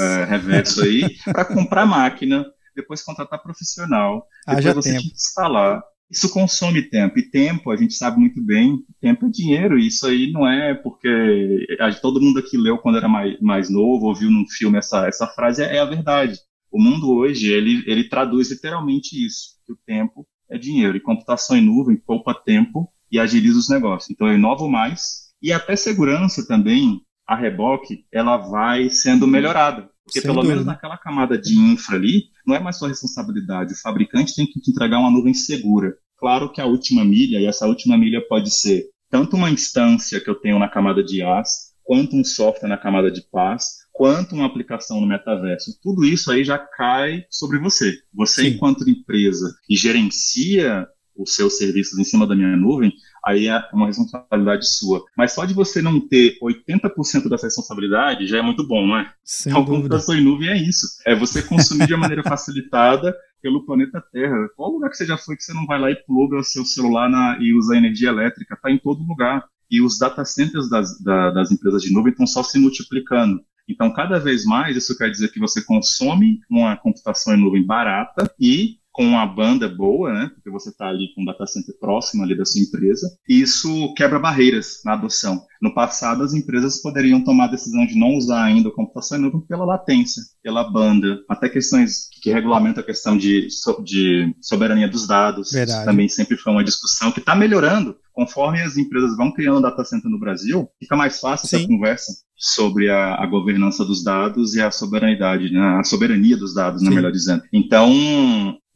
[0.00, 5.00] é, reverso aí para comprar máquina, depois contratar profissional, depois você tempo.
[5.00, 5.82] tinha que instalar.
[6.08, 10.06] Isso consome tempo, e tempo, a gente sabe muito bem, tempo é dinheiro, e isso
[10.06, 11.66] aí não é porque
[12.00, 15.64] todo mundo aqui leu quando era mais, mais novo, ouviu num filme essa, essa frase,
[15.64, 16.38] é, é a verdade.
[16.70, 21.56] O mundo hoje, ele, ele traduz literalmente isso, que o tempo é dinheiro, e computação
[21.56, 24.10] em nuvem poupa tempo e agiliza os negócios.
[24.10, 29.90] Então eu inovo mais, e até segurança também, a reboque, ela vai sendo melhorada.
[30.04, 30.54] Porque Sem pelo dúvida.
[30.54, 33.74] menos naquela camada de infra ali, não é mais sua responsabilidade.
[33.74, 35.96] O fabricante tem que te entregar uma nuvem segura.
[36.16, 40.30] Claro que a última milha, e essa última milha pode ser tanto uma instância que
[40.30, 44.46] eu tenho na camada de IaaS, quanto um software na camada de PaaS, quanto uma
[44.46, 45.78] aplicação no metaverso.
[45.82, 47.94] Tudo isso aí já cai sobre você.
[48.14, 48.48] Você, Sim.
[48.48, 52.92] enquanto empresa, e gerencia os seus serviços em cima da minha nuvem,
[53.26, 55.04] aí é uma responsabilidade sua.
[55.16, 59.12] Mas só de você não ter 80% dessa responsabilidade já é muito bom, não é?
[59.24, 59.82] Sem então, dúvida.
[59.82, 60.86] computação em nuvem é isso.
[61.04, 64.48] É você consumir de maneira facilitada pelo planeta Terra.
[64.56, 66.64] Qual lugar que você já foi que você não vai lá e pluga o seu
[66.64, 68.54] celular na, e usa energia elétrica?
[68.54, 69.44] Está em todo lugar.
[69.68, 73.40] E os data centers das, da, das empresas de nuvem estão só se multiplicando.
[73.68, 78.32] Então, cada vez mais, isso quer dizer que você consome uma computação em nuvem barata
[78.38, 80.30] e com uma banda boa, né?
[80.34, 83.06] Porque você está ali com um data center próximo ali da sua empresa.
[83.28, 85.44] E isso quebra barreiras na adoção.
[85.60, 89.20] No passado, as empresas poderiam tomar a decisão de não usar ainda a computação em
[89.20, 93.48] nuvem pela latência, pela banda, até questões que regulamentam a questão de,
[93.84, 95.52] de soberania dos dados.
[95.52, 95.84] Verdade.
[95.84, 97.96] Também sempre foi uma discussão que está melhorando.
[98.14, 101.56] Conforme as empresas vão criando data center no Brasil, fica mais fácil Sim.
[101.56, 105.60] essa conversa sobre a, a, governança dos dados e a soberanidade, né?
[105.78, 107.42] a soberania dos dados, né, melhor dizendo.
[107.52, 107.90] Então,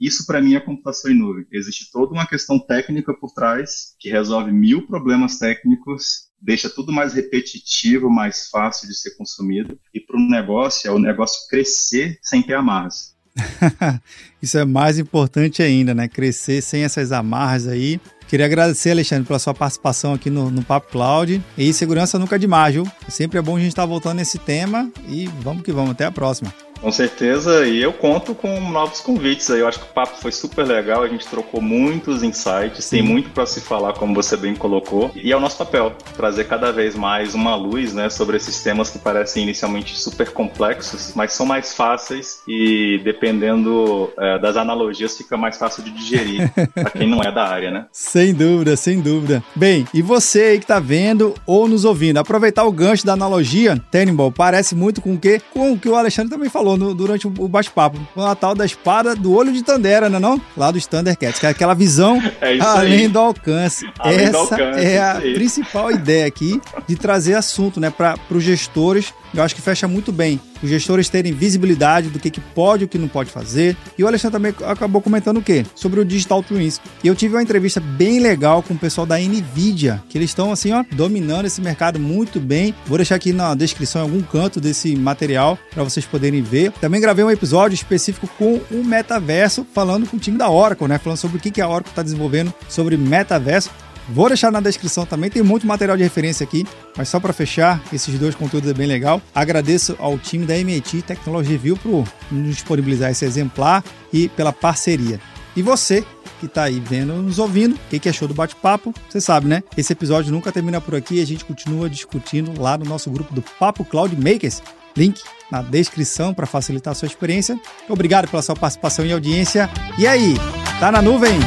[0.01, 1.45] isso para mim é computação em nuvem.
[1.53, 7.13] Existe toda uma questão técnica por trás que resolve mil problemas técnicos, deixa tudo mais
[7.13, 9.79] repetitivo, mais fácil de ser consumido.
[9.93, 13.15] E para o negócio, é o negócio crescer sem ter amarras.
[14.41, 16.09] Isso é mais importante ainda, né?
[16.09, 18.01] Crescer sem essas amarras aí.
[18.31, 21.43] Queria agradecer, Alexandre, pela sua participação aqui no, no Papo Cloud.
[21.59, 22.87] E segurança nunca é demais, viu?
[23.09, 25.91] Sempre é bom a gente estar voltando nesse tema e vamos que vamos.
[25.91, 26.55] Até a próxima.
[26.81, 29.61] Com certeza, e eu conto com novos convites aí.
[29.61, 32.97] Eu acho que o papo foi super legal, a gente trocou muitos insights, Sim.
[32.97, 36.45] tem muito para se falar, como você bem colocou, e é o nosso papel trazer
[36.45, 41.33] cada vez mais uma luz, né, sobre esses temas que parecem inicialmente super complexos, mas
[41.35, 47.09] são mais fáceis e dependendo é, das analogias fica mais fácil de digerir para quem
[47.09, 47.87] não é da área, né?
[48.21, 49.43] Sem dúvida, sem dúvida.
[49.57, 53.83] Bem, e você aí que tá vendo ou nos ouvindo, aproveitar o gancho da analogia,
[53.91, 57.27] Tannenbaum, parece muito com o que com o que o Alexandre também falou no, durante
[57.27, 57.99] o bate-papo.
[58.13, 60.41] Com a tal da espada do olho de Tandera, não é não?
[60.55, 63.09] Lá dos Thundercats, que é aquela visão é além aí.
[63.09, 63.89] do alcance.
[63.99, 68.45] Além Essa do alcance, é a principal ideia aqui de trazer assunto, né, para os
[68.45, 70.41] gestores eu acho que fecha muito bem.
[70.63, 73.77] Os gestores terem visibilidade do que, que pode e o que não pode fazer.
[73.97, 75.65] E o Alexandre também acabou comentando o quê?
[75.75, 76.81] Sobre o Digital Twins.
[77.03, 80.53] E eu tive uma entrevista bem legal com o pessoal da NVIDIA, que eles estão
[80.53, 82.75] assim, ó, dominando esse mercado muito bem.
[82.87, 86.73] Vou deixar aqui na descrição algum canto desse material para vocês poderem ver.
[86.73, 90.99] Também gravei um episódio específico com o metaverso, falando com o time da Oracle, né?
[90.99, 93.71] Falando sobre o que, que a Oracle está desenvolvendo sobre metaverso.
[94.09, 97.81] Vou deixar na descrição também, tem muito material de referência aqui, mas só para fechar,
[97.93, 99.23] esses dois conteúdos é bem legal.
[99.35, 105.21] Agradeço ao time da MIT Technology Review por nos disponibilizar esse exemplar e pela parceria.
[105.55, 106.05] E você
[106.41, 108.95] que está aí vendo, nos ouvindo, o que, achou do bate-papo?
[109.09, 109.63] Você sabe, né?
[109.77, 113.43] Esse episódio nunca termina por aqui, a gente continua discutindo lá no nosso grupo do
[113.43, 114.63] Papo Cloud Makers.
[114.97, 115.21] Link
[115.53, 117.61] na descrição para facilitar a sua experiência.
[117.89, 119.69] Obrigado pela sua participação e audiência.
[119.99, 120.35] E aí,
[120.81, 121.39] tá na nuvem?